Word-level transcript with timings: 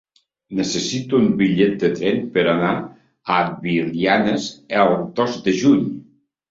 Necessito 0.59 1.19
un 1.23 1.27
bitllet 1.41 1.75
de 1.85 1.91
tren 2.01 2.25
per 2.39 2.47
anar 2.55 2.73
a 3.37 3.45
Belianes 3.69 4.51
el 4.87 5.01
dos 5.23 5.39
de 5.49 5.59
juny. 5.65 5.91